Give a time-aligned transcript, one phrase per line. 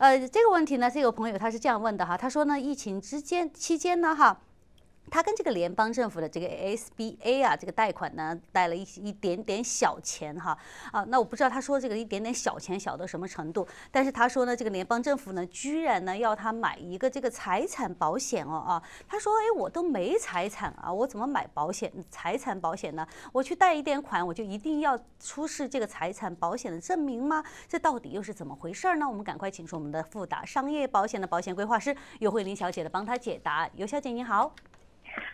[0.00, 4.40] 呃，这个问题呢，这个朋友他是这样问的哈，他说呢，疫情之间期间呢，哈。
[5.10, 10.56] 他跟这个联邦政府的这个 SBA 啊，这个贷款呢，贷了一一点点小钱哈
[10.92, 23.06] 啊，那我不知道他说这个一点点小钱小到什么程度，但是他说呢，这个联邦政府呢，居然呢要他买一个这个财产保险哦啊，他说哎，我都没财产啊，我怎么买保险财产保险呢？
[23.32, 27.42] 我去贷一点款，我就一定要出示这个财产保险的证明吗？
[27.68, 29.08] 这到底又是怎么回事呢？
[29.08, 33.68] 我们赶快请出我们的富达商业保险的保险规划师尤慧玲小姐的帮他解答。
[33.74, 34.54] 尤小姐你好。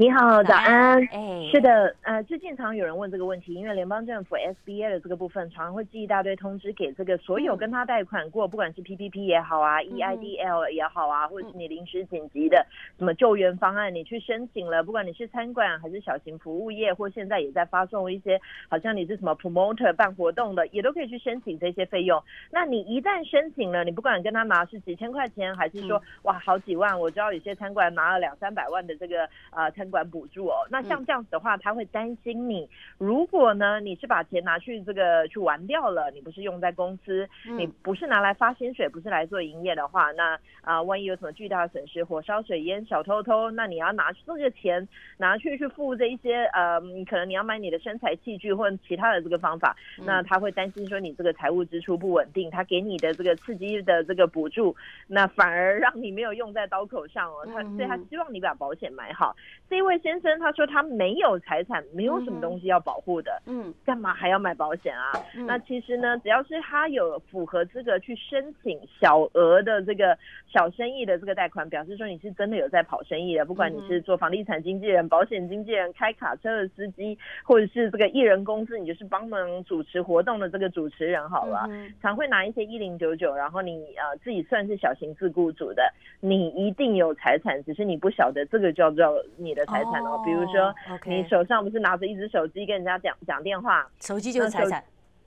[0.00, 0.96] 你好，早安。
[1.06, 12.64] 哎，是的，呃，最近常有人问这个问题，因为联邦政府 SBA 的这个部分常常会寄一大堆通知给这个所有跟他贷款过，不管是 PPP 也好啊，EIDL 也好啊，或者是你临时紧急的
[12.96, 22.22] 什么救援方案，你去申请了，不管你是餐馆还是小型服务业，或现在也在发送一些，好像你是什么 promoter 办活动的，也都可以去申请这些费用。
[22.52, 32.68] 那你一旦申请了，你不管跟他拿是几千块钱，还是说哇好几万，我知道有些餐馆拿了两三百万的这个呃餐管补助哦，那像这样子的话，他会担心你。
[32.98, 57.46] 如果呢，你是把钱拿去这个去玩掉了，你不是用在公司，你不是拿来发薪水，不是来做营业的话，那啊、呃，万一有什么巨大的损失，火烧水淹、小偷偷，那你要拿这个钱拿去去付这一些呃，你可能你要买你的身材器具或者其他的这个方法，那他会担心说你这个财务支出不稳定，他给你的这个刺激的这个补助，那反而让你没有用在刀口上哦。
[57.46, 59.34] 他所以他希望你把保险买好。
[59.70, 65.12] 这一位先生他说他没有财产，没有什么东西要保护的，嗯，干嘛还要买保险啊？
[65.46, 81.68] 那其实呢，只要是他有符合资格去申请小额的这个小生意的这个贷款，表示说你是真的有在跑生意的，不管你是做房地产经纪人、保险经纪人、开卡车的司机，或者是这个艺人公司，你就是帮忙主持活动的这个主持人，好了，
[82.02, 90.20] 常会拿一些一零九九，然后你呃自己算是小型自雇主的，你一定有财产，只是你不晓得这个叫做你的财产哦。
[90.24, 90.74] 比如说，
[91.04, 94.82] 你手上不是拿着一只手机跟人家讲讲电话，手机就是财产，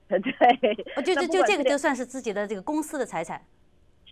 [0.07, 3.41] 对，就就就这个就算是自己的这个公司的财产。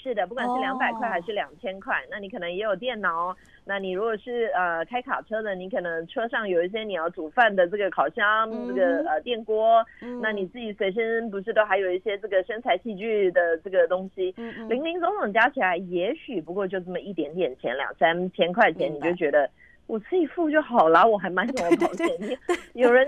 [0.02, 3.36] 是的，不管是两百块还是两千块，那你可能也有电脑。
[3.66, 9.86] 那你如果是呃开卡车的，你可能车上有一些你要煮饭的这个烤箱，这个呃电锅。
[10.22, 14.34] 那你自己随身不是都还有一些这个身材器具的这个东西？
[14.70, 19.50] 零零总总加起来，也许不过就这么一点点钱，两三千块钱，你就觉得。
[19.90, 22.08] 我自己付就好了，我还买什么保险？
[22.74, 23.08] 有人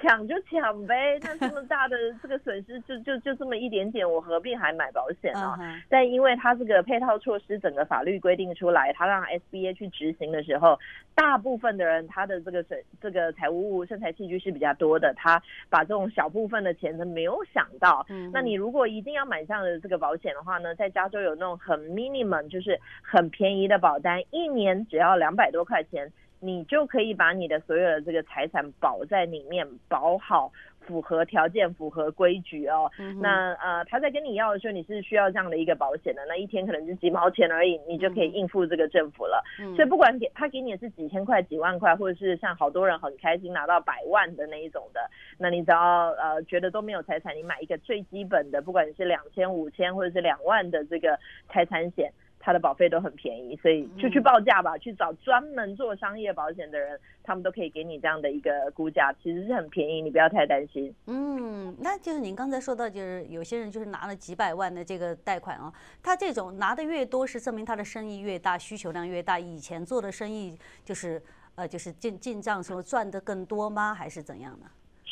[0.00, 5.58] 抢就抢呗，那这么大的这个损失就就就这么一点点，我何必还买保险啊？
[5.88, 10.78] 但因为它这个配套措施，整个法律规定出来，他让 SBA 去执行的时候，
[11.14, 18.06] 大部分的人他的这个损这个财务生财器具是比较多的，他把这种小部分的钱他没有想到。
[18.32, 26.10] 那你如果一定要买这样的这个保险的话呢，在加州有那种很 minimum 就是很便宜的保单，一年只要两百多块钱。
[26.40, 32.90] 你就可以把你的所有的这个财产保在里面，保好，符合条件，符合规矩哦。
[32.98, 39.44] 嗯、那呃，他在跟你要的时候，你是需要这样的一个保险的，那一天可能就几毛钱而已，你就可以应付这个政府了。
[39.60, 45.00] 嗯、所以不管给他给你的是几千块、几万块，或者是像好多人很开心拿到百万的那一种的，
[45.38, 51.18] 那你只要呃觉得都没有财产，你买一个最基本的，不管你是两千、五千或者是两万的这个
[51.48, 52.10] 财产险。
[52.42, 60.92] 它的保费都很便宜，所以就去报价吧，嗯、去找专门做商业保险的人，他们都可以给你这样的一个估价，其实是很便宜，你不要太担心。
[61.06, 65.70] 嗯，那就是您刚才说到，就是有些人就是拿了几百万的这个贷款啊，
[66.02, 71.22] 他这种拿的越多，是证明他的生意越大，需求量越大，以前做的生意就是
[71.56, 73.94] 呃就是进进账时候赚的更多吗？
[73.94, 74.66] 还是怎样呢？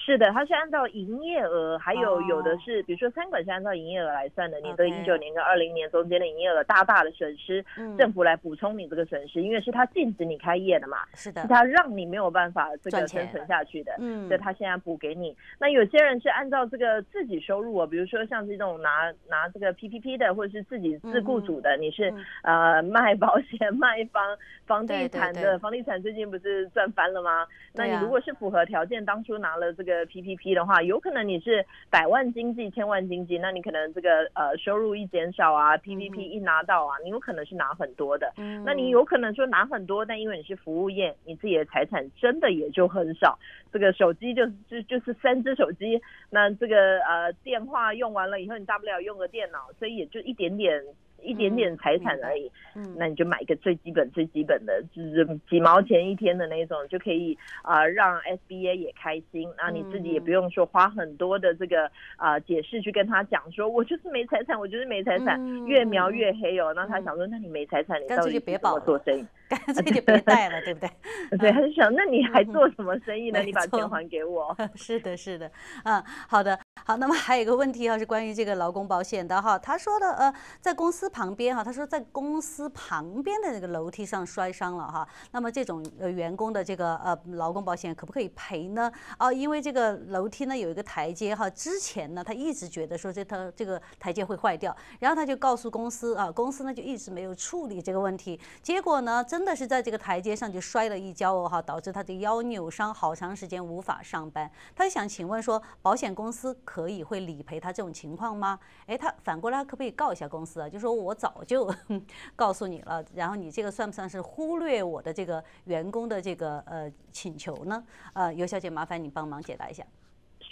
[0.09, 4.59] 是的，它是按照营业额，还有有的是，比如说餐馆是按照营业额来算的。
[4.61, 7.63] 你这一九年跟二零年中间的营业额大大的损失，
[7.99, 15.37] 政府来补充你这个损失，因为是他禁止你开业的嘛，是的，是他让你没有办法这个生存下去的，嗯，所以他现在补给你。
[15.59, 22.11] 那有些人是按照这个自己收入啊，比如说像这种拿拿这个 PPP 的，或者是自己自雇主的，你是
[22.45, 24.25] 呃卖保险、卖房
[24.65, 27.47] 房地产的，房地产最近不是赚翻了吗？
[27.75, 29.98] 那你如果是符合条件，当初拿了这个。
[29.99, 38.33] 个 PPP 的话，有可能你是百万经济、千万经济，那你可能这个呃收入一减少啊，PPP 一拿到啊，你有可能是拿很多的。
[38.37, 43.39] 嗯，那你有可能说拿很多，但因为你是服务业，你自己的财产真的也就很少。
[43.73, 50.83] 这个手机就就就是三只手机，那这个呃电话用完了以后，你大不了用个电脑，所以也就一点点。
[51.29, 52.51] 一点点财产而已。
[52.75, 59.49] 嗯，那你就买一个最基本最基本的，就是几毛钱一天的那种，就可以啊、呃、让 SBA 也开心。
[59.57, 61.87] 然后你自己也不用说花很多的这个
[62.17, 66.73] 啊、呃、解释去跟他讲说，我就是没财产，我就是没财产，嗯、越描越黑哦。
[66.75, 69.27] 那他想说，那你没财产，你到底怎么做生意？
[69.49, 70.91] 干 脆就别带了，对不对？
[71.39, 73.41] 对，他就想，那你还做什么生意呢？
[73.41, 74.57] 你把钱还给我。
[74.77, 75.51] 是的，是的，
[75.85, 76.59] 嗯，好的。
[76.85, 79.59] 好，那么还有一个问题哈，是关于这个劳工保险的哈。
[79.59, 85.07] 他说的呃，在公司旁边哈，他说在公司旁边的那个楼梯上摔伤了哈。
[85.33, 88.91] 那么这种呃员工的这个呃劳工保险可不可以赔呢？
[89.19, 104.51] 啊，因为这个楼梯呢有一个台阶哈，之前呢他一直觉得说这他这个台阶会坏掉，然后他就告诉公司啊，公司呢就一直没有处理这个问题，结果呢真的是在这个台阶上就摔了一跤哦哈，导致他的腰扭伤，好长时间无法上班。
[104.75, 108.59] 他想请问说，保险公司可以会理赔他这种情况吗？
[108.87, 110.69] 诶，他反过来可不可以告一下公司啊？
[110.69, 111.73] 就说我早就
[112.35, 117.85] 告诉你了，然后你这个算不算是忽略我的这个员工的这个呃请求呢？
[118.15, 119.85] 呃，尤小姐，麻烦你帮忙解答一下。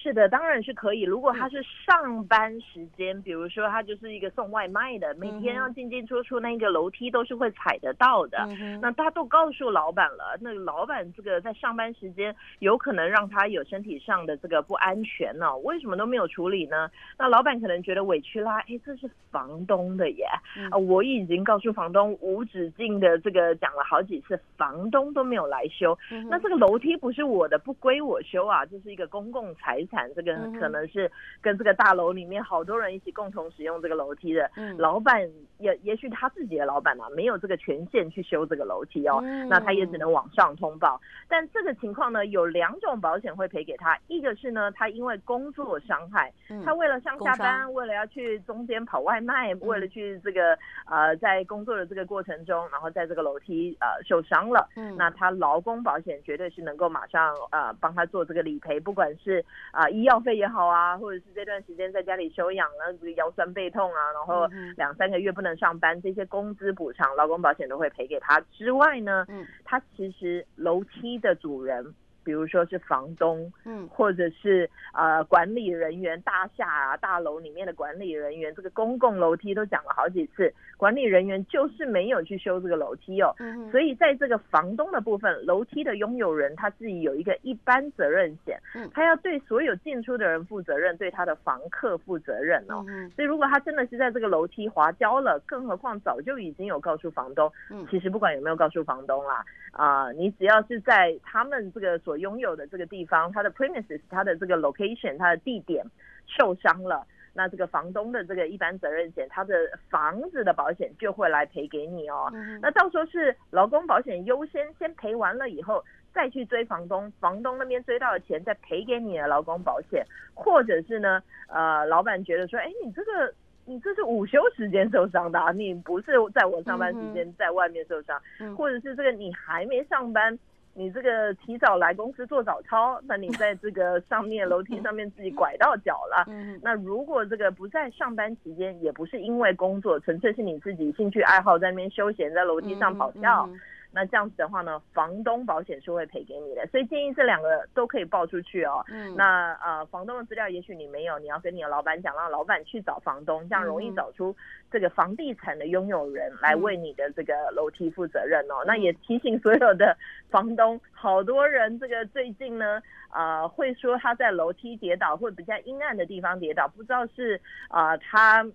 [0.07, 1.03] 是的，当然是可以。
[1.03, 8.47] 如果他是上班时间，比如说他就是一个送外卖的，每天要进进出出那个楼梯都是会踩得到的。
[8.81, 15.57] 那他都告诉老板了，那老板这个在上班时间有可能让他有身体上的这个不安全呢？
[15.65, 16.89] 为什么都没有处理呢？
[17.19, 20.25] 那老板可能觉得委屈啦，哎，这是房东的耶，
[20.71, 25.99] 啊，我已经告诉房东无止境的这个讲了好几次，房东都没有来修。
[26.31, 29.96] 那这个楼梯不是我的，不归我修啊，这是一个公共财产。
[30.15, 31.11] 这个可能是
[31.41, 35.21] 跟这个大楼里面好多人一起共同使用这个楼梯的，老板
[35.59, 41.01] 也也许他自己的老板啊，没有这个权限去修这个楼梯哦，那他也只能往上通报。
[41.29, 46.33] 但这个情况呢，有两种保险会赔给他，一个是呢，他因为工作伤害，
[46.65, 50.57] 他为了上下班，为了要去中间跑外卖，为了去这个
[50.87, 59.86] 呃在工作的这个过程中，然后在这个楼梯呃受伤了，嗯那他劳工保险绝对是能够马上呃帮他做这个理赔，不管是啊。
[59.89, 64.47] 医药费也好啊，或者是这段时间在家里休养了，这个腰酸背痛啊，然后
[64.77, 68.41] 两三个月不能上班，这些工资补偿，劳工保险都会赔给他。
[68.53, 69.27] 之外呢，
[69.65, 71.95] 他其实楼梯的主人。
[72.27, 105.85] 比如说是房东，嗯，或者是呃管理人员，大厦啊大楼里面的管理人员，这个公共楼梯都讲了好几次，管理人员就是没有去修这个楼梯哦，嗯，所以在这个房东的部分，楼梯的拥有人他自己有一个一般责任险，嗯，他要对所有进出的人负责任，对他的房客负责任哦，嗯，所以如果他真的是在这个楼梯滑跤了，更何况早就已经有告诉房东，嗯，其实不管有没有告诉房东啦，啊，呃，你只要是在他们这个所拥有的这个地方，它的 premises，它的这个 location，它的地点
[106.27, 109.55] 受伤了，那这个房东的这个一般责任险，它的
[109.89, 112.31] 房子的保险就会来赔给你哦。
[112.35, 120.05] 嗯、那到时候是劳工保险优先先赔完了以后，再去追房东，房东那边追到的钱再赔给你的劳工保险，
[120.35, 123.33] 或者是呢，呃，老板觉得说，哎，你这个
[123.67, 130.39] 你这是午休时间受伤的，啊，你不是在我上班时间在外面受伤，嗯，或者是这个你还没上班。
[130.79, 136.27] 你这个提早来公司做早操，那你在这个上面楼梯上面自己拐到脚了。
[136.61, 143.49] 那如果这个不在上班期间，也不是因为工作，纯粹是你自己兴趣爱好在那边休闲，在楼梯上跑跳。
[143.97, 148.85] 那这样子的话呢，房东保险是会赔给你的，所以建议这两个都可以报出去哦。
[148.93, 149.17] 嗯。
[149.17, 154.37] 那呃，房东的资料也许你没有，你要跟你的老板讲，让老板去找房东，这样容易找出
[154.71, 158.63] 这个房地产的拥有人来为你的这个楼梯负责任哦。
[158.67, 159.97] 那也提醒所有的
[160.31, 162.83] 房东，好多人这个最近呢，
[163.15, 168.47] 呃，会说他在楼梯跌倒或者比较阴暗的地方跌倒，不知道是啊、呃、他。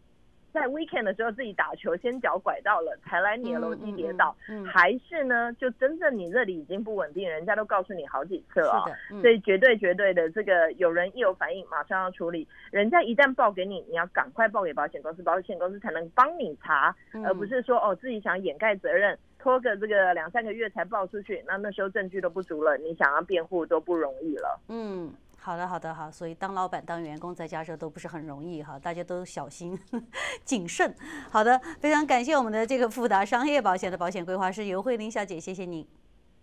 [0.53, 5.51] 在 weekend 的时候自己打球，先脚拐到了，才来你的楼梯跌倒，嗯嗯嗯、还是呢？
[5.53, 12.47] 就真正你这里已经不稳定，人家都告诉你好几次了，嗯、所以绝对绝对的，这个有人一有反应，马上要处理。
[12.71, 24.59] 人家一旦报给你，你要赶快报给保险公司，保险公司才能帮你查，嗯、而不是说哦自己想掩盖责任，拖个这个两三个月才报出去，那那时候证据都不足了，你想要辩护都不容易了。
[24.69, 25.11] 嗯。
[25.43, 29.77] 好的，好的，好，所以当老板、当员工在家时候都不是很容易哈，大家都小心
[30.45, 30.95] 谨慎。
[31.31, 35.83] 好的，非常感谢我们的这个富达商业保险的保险规划师尤慧玲小姐，谢谢您，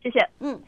[0.03, 0.61] 谢谢，嗯。